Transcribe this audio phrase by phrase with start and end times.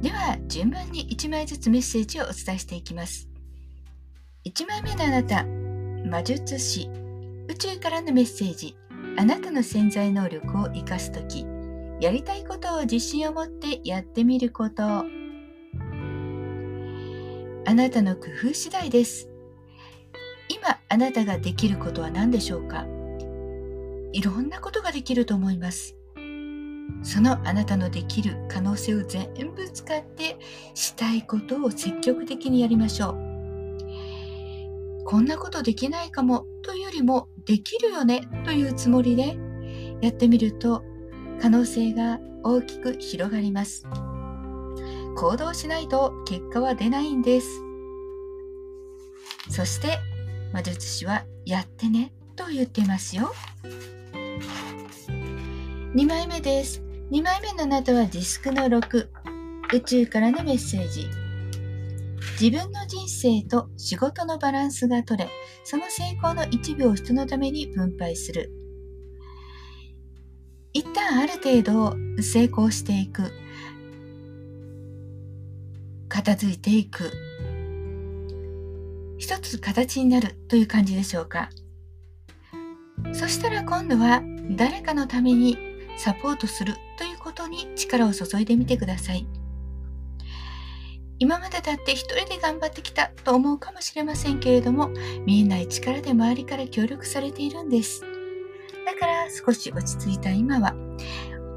[0.00, 3.28] では順番に1枚ずつメッセージをお伝えしていきます。
[4.46, 6.88] 1枚目のあなた魔術師。
[7.48, 8.76] 宇宙からのメッセージ。
[9.18, 11.44] あなたの潜在能力を生かす時
[12.00, 14.82] やりたいことを自信を持ってやってみること。
[14.84, 15.04] あ
[17.74, 19.28] なたの工夫次第です。
[20.48, 22.86] 今あなたができることは何でしょうか？
[24.12, 25.94] いろんなことができると思います。
[27.02, 30.36] そのあなたのできる可能性を全部使って
[30.74, 33.30] したいことを積極的にやりましょう。
[35.04, 39.36] こんなことできないかもというよりもできるよねというつもりで
[40.00, 40.84] やってみると
[41.40, 43.86] 可能性が大きく広がります。
[45.16, 47.48] 行動しないと結果は出ないんです。
[49.50, 49.98] そして
[50.52, 53.32] 魔術師はやってねと言ってますよ。
[55.92, 56.80] 2枚目です。
[57.10, 59.08] 2枚目のあなたはディスクの6
[59.74, 61.08] 宇宙からのメッセージ。
[62.40, 65.28] 自分の人生と仕事のバランスが取れ。
[65.64, 68.52] その成功の一部を人のために分配する。
[70.72, 73.32] 一旦ある程度成功していく。
[76.08, 77.10] 片付いていく。
[79.18, 80.36] 一つ形になる。
[80.46, 81.50] という感じでしょうか。
[83.12, 84.22] そしたら今度は
[84.52, 85.69] 誰かのために
[86.02, 89.26] サポートするということに力を注いでみてください。
[91.18, 94.88] 今までだって一人で頑張ってきたと思うかもしれませんけれども、
[95.26, 98.00] 見えない力で周りから協力されているんです。
[98.86, 100.74] だから少し落ち着いた今は、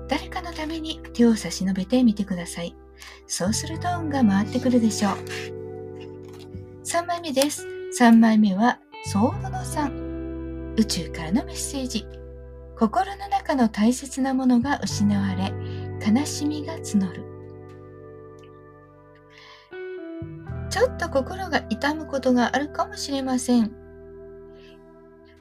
[0.10, 2.76] 誰かのために手を差し伸べてみてください。
[3.28, 5.14] そうすると運が回ってくるでしょう。
[6.84, 7.66] 3枚目です。
[7.98, 10.76] 3枚目は、ソードの3。
[10.76, 12.06] 宇宙からのメッセージ。
[12.78, 15.54] 心の中の大切なものが失われ
[16.06, 17.24] 悲しみが募る。
[20.70, 23.72] ちょっと心が痛むことがあるかもしれません。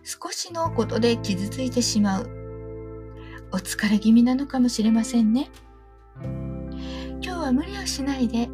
[0.05, 2.31] 少しのことで傷ついてしまう。
[3.51, 5.51] お疲れ気味なのかもしれませんね。
[6.23, 8.49] 今日は無理をしないで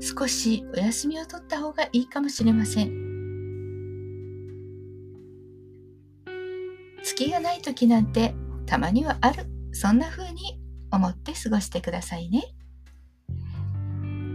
[0.00, 3.09] 少しお休みを取った方がいいかもしれません。
[7.20, 9.44] 隙がない時なんてたまにはある。
[9.72, 10.58] そんな風に
[10.90, 12.44] 思って過ごしてくださいね。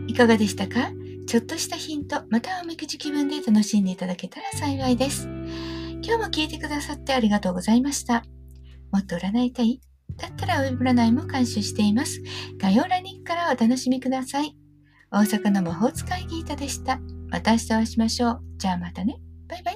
[0.05, 0.91] いかがでしたか？
[1.25, 5.27] ちょっとしたヒントまたはおみくじ気分で楽しんでいただけたら幸いです。
[5.27, 8.23] 今日も聞いてくださってありがとうございました。
[8.91, 9.81] もっと占いたい？
[10.17, 12.21] だったらウェブ占いも監修しています。
[12.59, 14.55] 概要欄にからお楽しみください。
[15.09, 16.99] 大阪の魔法使いギータでした。
[17.29, 18.41] また明日お会いしましょう。
[18.57, 19.17] じゃあまたね。
[19.47, 19.74] バイ。